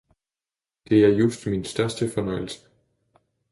det 0.89 1.05
er 1.05 1.07
just 1.09 1.47
min 1.47 1.63
største 1.63 2.09
fornøjelse! 2.09 2.67